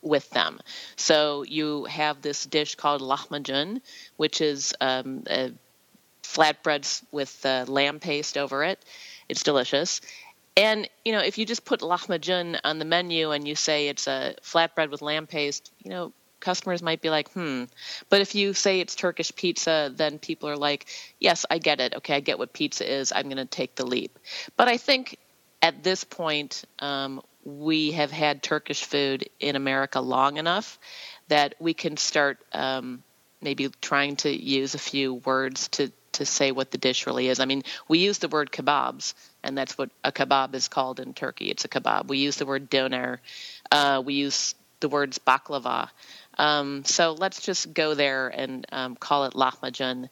with 0.03 0.29
them. 0.31 0.61
So 0.97 1.43
you 1.43 1.85
have 1.85 2.23
this 2.23 2.47
dish 2.47 2.77
called 2.77 3.03
lahmacun, 3.03 3.81
which 4.17 4.41
is 4.41 4.75
um, 4.81 5.25
flatbreads 6.23 7.03
with 7.11 7.45
uh, 7.45 7.65
lamb 7.67 7.99
paste 7.99 8.39
over 8.39 8.63
it. 8.65 8.79
It's 9.29 9.43
delicious. 9.43 10.01
And 10.57 10.89
you 11.05 11.13
know, 11.13 11.21
if 11.21 11.39
you 11.39 11.45
just 11.45 11.65
put 11.65 11.81
lahmacun 11.81 12.59
on 12.65 12.79
the 12.79 12.85
menu 12.85 13.31
and 13.33 13.47
you 13.47 13.55
say 13.55 13.89
it's 13.89 14.07
a 14.07 14.37
flatbread 14.43 14.91
with 14.91 15.03
lamb 15.03 15.27
paste, 15.27 15.71
you 15.83 15.91
know, 15.91 16.13
customers 16.41 16.83
might 16.83 17.01
be 17.01 17.11
like, 17.11 17.31
hmm. 17.33 17.65
But 18.09 18.21
if 18.21 18.35
you 18.35 18.55
say 18.55 18.81
it's 18.81 18.95
Turkish 18.95 19.35
pizza, 19.35 19.93
then 19.95 20.19
people 20.19 20.49
are 20.49 20.57
like, 20.57 20.87
yes, 21.19 21.47
I 21.51 21.59
get 21.59 21.81
it. 21.81 21.95
Okay, 21.97 22.15
I 22.15 22.21
get 22.21 22.39
what 22.39 22.53
pizza 22.53 22.91
is. 22.91 23.13
I'm 23.13 23.25
going 23.25 23.37
to 23.37 23.45
take 23.45 23.75
the 23.75 23.87
leap. 23.87 24.19
But 24.57 24.69
I 24.69 24.77
think 24.77 25.19
at 25.63 25.83
this 25.83 26.05
point, 26.05 26.65
um, 26.79 27.23
we 27.45 27.93
have 27.93 28.11
had 28.11 28.43
Turkish 28.43 28.85
food 28.85 29.29
in 29.41 29.57
America 29.57 30.01
long 30.01 30.37
enough 30.37 30.79
that 31.29 31.55
we 31.59 31.75
can 31.75 31.97
start 31.97 32.39
um, 32.53 33.03
maybe 33.41 33.69
trying 33.81 34.17
to 34.17 34.31
use 34.31 34.75
a 34.75 34.79
few 34.79 35.15
words 35.15 35.69
to 35.69 35.93
to 36.13 36.25
say 36.25 36.51
what 36.51 36.71
the 36.71 36.79
dish 36.79 37.07
really 37.07 37.29
is. 37.29 37.41
I 37.41 37.45
mean, 37.45 37.63
we 37.89 37.99
use 37.99 38.19
the 38.19 38.29
word 38.29 38.51
kebabs, 38.51 39.13
and 39.43 39.57
that's 39.57 39.77
what 39.77 39.91
a 40.03 40.11
kebab 40.11 40.55
is 40.55 40.67
called 40.67 40.99
in 40.99 41.13
Turkey. 41.13 41.51
It's 41.51 41.67
a 41.67 41.69
kebab. 41.69 42.09
We 42.09 42.19
use 42.19 42.37
the 42.37 42.47
word 42.47 42.71
doner. 42.71 43.21
Uh, 43.71 44.03
we 44.05 44.15
use 44.15 44.55
the 44.81 44.89
words 44.89 45.19
baklava. 45.19 45.91
Um, 46.37 46.85
so 46.85 47.13
let's 47.13 47.43
just 47.43 47.73
go 47.73 47.95
there 47.95 48.29
and 48.29 48.67
um, 48.71 48.97
call 48.97 49.25
it 49.25 49.35
lahmacun. 49.35 50.09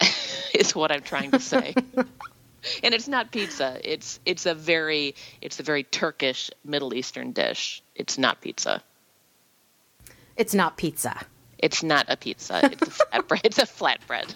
is 0.54 0.74
what 0.74 0.90
I'm 0.92 1.02
trying 1.02 1.30
to 1.32 1.40
say. 1.40 1.74
and 2.82 2.94
it's 2.94 3.08
not 3.08 3.30
pizza. 3.30 3.78
It's 3.84 4.20
it's 4.24 4.46
a 4.46 4.54
very 4.54 5.14
it's 5.40 5.60
a 5.60 5.62
very 5.62 5.84
Turkish 5.84 6.50
Middle 6.64 6.94
Eastern 6.94 7.32
dish. 7.32 7.82
It's 7.94 8.18
not 8.18 8.40
pizza. 8.40 8.82
It's 10.36 10.54
not 10.54 10.76
pizza. 10.76 11.20
It's 11.58 11.82
not 11.82 12.06
a 12.08 12.16
pizza. 12.16 12.60
It's 12.72 12.82
a 12.82 12.90
flatbread. 12.90 13.40
it's 13.44 13.58
a 13.58 13.66
flatbread. 13.66 14.34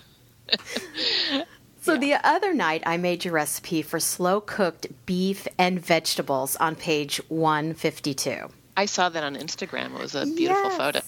So 1.81 1.95
yeah. 1.95 2.01
the 2.01 2.27
other 2.27 2.55
night, 2.55 2.83
I 2.87 2.97
made 2.97 3.25
your 3.25 3.35
recipe 3.35 3.83
for 3.83 4.01
slow 4.01 4.41
cooked 4.41 4.87
beef 5.07 5.47
and 5.59 5.79
vegetables 5.85 6.57
on 6.57 6.77
page 6.77 7.21
152. 7.29 8.49
I 8.77 8.87
saw 8.87 9.09
that 9.09 9.23
on 9.23 9.37
Instagram. 9.37 9.95
It 9.95 10.01
was 10.01 10.15
a 10.15 10.25
beautiful 10.25 10.71
yes. 10.71 10.77
photo. 10.77 11.01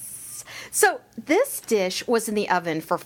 So 0.71 1.01
this 1.17 1.61
dish 1.61 2.07
was 2.07 2.29
in 2.29 2.35
the 2.35 2.49
oven 2.49 2.81
for 2.81 3.01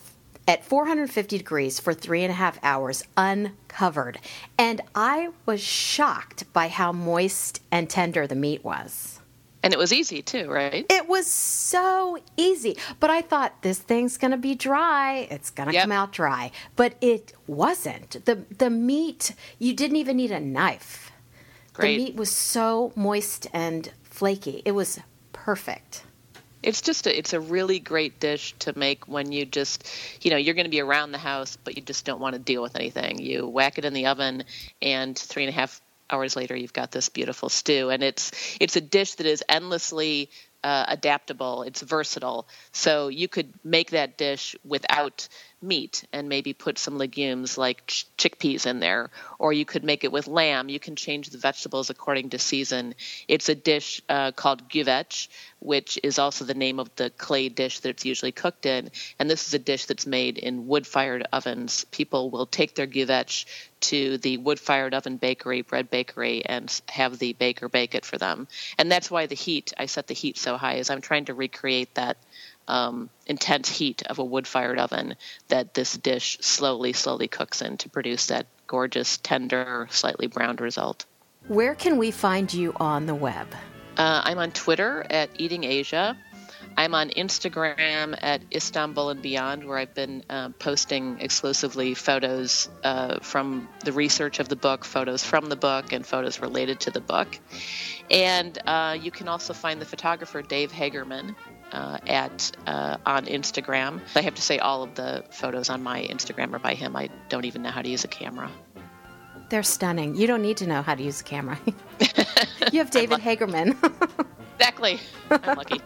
at 0.48 0.64
450 0.64 1.38
degrees 1.38 1.78
for 1.78 1.94
three 1.94 2.24
and 2.24 2.30
a 2.30 2.34
half 2.34 2.58
hours, 2.62 3.04
uncovered, 3.16 4.18
and 4.58 4.80
I 4.94 5.30
was 5.46 5.60
shocked 5.60 6.52
by 6.52 6.68
how 6.68 6.90
moist 6.92 7.62
and 7.70 7.88
tender 7.88 8.26
the 8.26 8.34
meat 8.34 8.64
was. 8.64 9.20
And 9.62 9.72
it 9.72 9.78
was 9.78 9.92
easy 9.92 10.22
too, 10.22 10.50
right? 10.50 10.86
It 10.88 11.06
was 11.06 11.26
so 11.26 12.18
easy. 12.36 12.78
But 12.98 13.10
I 13.10 13.20
thought 13.20 13.62
this 13.62 13.78
thing's 13.78 14.16
going 14.16 14.30
to 14.30 14.38
be 14.38 14.54
dry. 14.54 15.28
It's 15.30 15.50
going 15.50 15.68
to 15.68 15.74
yep. 15.74 15.82
come 15.82 15.92
out 15.92 16.12
dry. 16.12 16.50
But 16.76 16.94
it 17.00 17.34
wasn't. 17.46 18.24
The 18.24 18.42
the 18.56 18.70
meat, 18.70 19.34
you 19.58 19.74
didn't 19.74 19.96
even 19.96 20.16
need 20.16 20.30
a 20.30 20.40
knife. 20.40 21.12
Great. 21.74 21.96
The 21.96 22.04
meat 22.04 22.16
was 22.16 22.30
so 22.30 22.92
moist 22.96 23.48
and 23.52 23.92
flaky. 24.02 24.62
It 24.64 24.72
was 24.72 24.98
perfect. 25.32 26.04
It's 26.62 26.82
just 26.82 27.06
a, 27.06 27.16
it's 27.16 27.32
a 27.32 27.40
really 27.40 27.78
great 27.78 28.20
dish 28.20 28.54
to 28.60 28.78
make 28.78 29.08
when 29.08 29.32
you 29.32 29.46
just, 29.46 29.88
you 30.22 30.30
know, 30.30 30.36
you're 30.36 30.54
going 30.54 30.64
to 30.64 30.70
be 30.70 30.80
around 30.80 31.12
the 31.12 31.18
house, 31.18 31.56
but 31.56 31.76
you 31.76 31.82
just 31.82 32.04
don't 32.04 32.20
want 32.20 32.34
to 32.34 32.38
deal 32.38 32.62
with 32.62 32.76
anything. 32.76 33.18
You 33.18 33.46
whack 33.46 33.78
it 33.78 33.84
in 33.84 33.94
the 33.94 34.06
oven, 34.06 34.44
and 34.82 35.18
three 35.18 35.44
and 35.44 35.50
a 35.50 35.54
half 35.54 35.80
hours 36.10 36.36
later, 36.36 36.56
you've 36.56 36.72
got 36.72 36.90
this 36.90 37.08
beautiful 37.08 37.48
stew. 37.48 37.90
And 37.90 38.02
it's 38.02 38.32
it's 38.60 38.76
a 38.76 38.80
dish 38.80 39.14
that 39.14 39.26
is 39.26 39.42
endlessly 39.48 40.30
uh, 40.62 40.84
adaptable. 40.88 41.62
It's 41.62 41.80
versatile. 41.80 42.46
So 42.72 43.08
you 43.08 43.28
could 43.28 43.52
make 43.64 43.90
that 43.90 44.18
dish 44.18 44.56
without 44.64 45.28
meat 45.62 46.04
and 46.12 46.28
maybe 46.28 46.52
put 46.52 46.78
some 46.78 46.98
legumes 46.98 47.58
like 47.58 47.86
ch- 47.86 48.06
chickpeas 48.16 48.66
in 48.66 48.80
there, 48.80 49.10
or 49.38 49.52
you 49.52 49.64
could 49.64 49.84
make 49.84 50.04
it 50.04 50.12
with 50.12 50.26
lamb. 50.26 50.68
You 50.68 50.80
can 50.80 50.96
change 50.96 51.28
the 51.28 51.38
vegetables 51.38 51.90
according 51.90 52.30
to 52.30 52.38
season. 52.38 52.94
It's 53.28 53.48
a 53.48 53.54
dish 53.54 54.00
uh, 54.08 54.32
called 54.32 54.68
guvech, 54.68 55.28
which 55.60 55.98
is 56.02 56.18
also 56.18 56.44
the 56.44 56.54
name 56.54 56.78
of 56.80 56.94
the 56.96 57.10
clay 57.10 57.48
dish 57.48 57.80
that 57.80 57.90
it's 57.90 58.04
usually 58.04 58.32
cooked 58.32 58.66
in. 58.66 58.90
And 59.18 59.28
this 59.28 59.46
is 59.46 59.54
a 59.54 59.58
dish 59.58 59.86
that's 59.86 60.06
made 60.06 60.38
in 60.38 60.66
wood 60.66 60.86
fired 60.86 61.26
ovens. 61.32 61.84
People 61.90 62.30
will 62.30 62.46
take 62.46 62.74
their 62.74 62.86
guvech 62.86 63.44
to 63.80 64.18
the 64.18 64.36
wood 64.36 64.60
fired 64.60 64.94
oven 64.94 65.16
bakery, 65.16 65.62
bread 65.62 65.90
bakery, 65.90 66.44
and 66.44 66.80
have 66.88 67.18
the 67.18 67.32
baker 67.32 67.68
bake 67.68 67.94
it 67.94 68.04
for 68.04 68.18
them. 68.18 68.46
And 68.78 68.90
that's 68.90 69.10
why 69.10 69.26
the 69.26 69.34
heat, 69.34 69.72
I 69.78 69.86
set 69.86 70.06
the 70.06 70.14
heat 70.14 70.38
so 70.38 70.56
high, 70.56 70.74
is 70.74 70.90
I'm 70.90 71.00
trying 71.00 71.26
to 71.26 71.34
recreate 71.34 71.94
that 71.94 72.16
um, 72.70 73.10
intense 73.26 73.68
heat 73.68 74.02
of 74.06 74.18
a 74.18 74.24
wood 74.24 74.46
fired 74.46 74.78
oven 74.78 75.16
that 75.48 75.74
this 75.74 75.96
dish 75.96 76.38
slowly, 76.40 76.92
slowly 76.92 77.26
cooks 77.26 77.60
in 77.60 77.76
to 77.78 77.88
produce 77.88 78.26
that 78.26 78.46
gorgeous, 78.66 79.18
tender, 79.18 79.88
slightly 79.90 80.28
browned 80.28 80.60
result. 80.60 81.04
Where 81.48 81.74
can 81.74 81.98
we 81.98 82.12
find 82.12 82.52
you 82.52 82.72
on 82.76 83.06
the 83.06 83.14
web? 83.14 83.48
Uh, 83.96 84.22
I'm 84.24 84.38
on 84.38 84.52
Twitter 84.52 85.04
at 85.10 85.30
Eating 85.36 85.64
Asia. 85.64 86.16
I'm 86.76 86.94
on 86.94 87.10
Instagram 87.10 88.16
at 88.22 88.42
Istanbul 88.54 89.10
and 89.10 89.20
Beyond, 89.20 89.64
where 89.66 89.76
I've 89.76 89.94
been 89.94 90.22
uh, 90.30 90.50
posting 90.50 91.18
exclusively 91.20 91.94
photos 91.94 92.68
uh, 92.84 93.18
from 93.20 93.68
the 93.84 93.92
research 93.92 94.38
of 94.38 94.48
the 94.48 94.56
book, 94.56 94.84
photos 94.84 95.24
from 95.24 95.48
the 95.48 95.56
book, 95.56 95.92
and 95.92 96.06
photos 96.06 96.40
related 96.40 96.80
to 96.80 96.92
the 96.92 97.00
book. 97.00 97.38
And 98.10 98.56
uh, 98.64 98.96
you 99.00 99.10
can 99.10 99.26
also 99.26 99.52
find 99.52 99.80
the 99.80 99.84
photographer 99.84 100.42
Dave 100.42 100.70
Hagerman 100.70 101.34
uh, 101.72 101.98
at 102.06 102.52
uh, 102.66 102.96
on 103.06 103.26
Instagram. 103.26 104.00
I 104.14 104.22
have 104.22 104.34
to 104.34 104.42
say, 104.42 104.58
all 104.58 104.82
of 104.82 104.94
the 104.94 105.24
photos 105.30 105.70
on 105.70 105.82
my 105.82 106.02
Instagram 106.02 106.52
are 106.54 106.58
by 106.58 106.74
him. 106.74 106.96
I 106.96 107.08
don't 107.28 107.44
even 107.44 107.62
know 107.62 107.70
how 107.70 107.82
to 107.82 107.88
use 107.88 108.04
a 108.04 108.08
camera. 108.08 108.50
They're 109.48 109.62
stunning. 109.62 110.14
You 110.14 110.26
don't 110.26 110.42
need 110.42 110.58
to 110.58 110.66
know 110.66 110.82
how 110.82 110.94
to 110.94 111.02
use 111.02 111.20
a 111.20 111.24
camera. 111.24 111.58
you 112.72 112.78
have 112.78 112.90
David 112.92 113.18
Hagerman. 113.18 113.76
exactly. 114.54 115.00
I'm 115.30 115.56
lucky. 115.56 115.80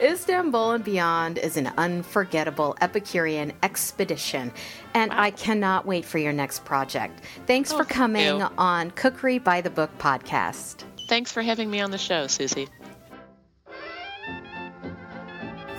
Istanbul 0.00 0.72
and 0.72 0.84
Beyond 0.84 1.38
is 1.38 1.56
an 1.56 1.72
unforgettable 1.78 2.76
Epicurean 2.80 3.52
expedition, 3.62 4.52
and 4.94 5.10
wow. 5.10 5.20
I 5.20 5.30
cannot 5.30 5.86
wait 5.86 6.04
for 6.04 6.18
your 6.18 6.32
next 6.32 6.64
project. 6.64 7.22
Thanks 7.46 7.72
oh, 7.72 7.78
for 7.78 7.84
coming 7.84 8.42
on 8.42 8.90
Cookery 8.92 9.38
by 9.38 9.60
the 9.60 9.70
Book 9.70 9.90
podcast. 9.98 10.84
Thanks 11.08 11.32
for 11.32 11.42
having 11.42 11.70
me 11.70 11.80
on 11.80 11.90
the 11.90 11.98
show, 11.98 12.26
Suzy. 12.26 12.68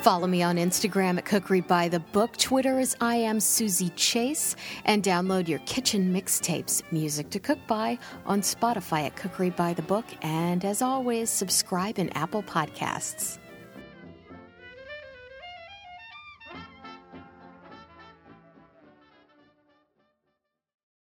Follow 0.08 0.26
me 0.26 0.42
on 0.42 0.56
Instagram 0.56 1.18
at 1.18 1.26
Cookery 1.26 1.60
by 1.60 1.90
the 1.90 2.00
Book. 2.00 2.38
Twitter 2.38 2.80
is 2.80 2.96
I 3.02 3.18
am 3.18 3.42
Suzy 3.42 3.90
Chase. 3.98 4.56
And 4.86 5.04
download 5.04 5.50
your 5.50 5.60
kitchen 5.66 6.14
mixtapes, 6.14 6.82
Music 6.94 7.30
to 7.32 7.40
Cook 7.40 7.60
By, 7.68 8.00
on 8.26 8.40
Spotify 8.40 9.08
at 9.08 9.18
Cookery 9.18 9.50
by 9.50 9.74
the 9.74 9.82
Book. 9.82 10.06
And 10.22 10.64
as 10.64 10.82
always, 10.82 11.30
subscribe 11.30 12.00
in 12.00 12.08
Apple 12.12 12.42
Podcasts. 12.42 13.38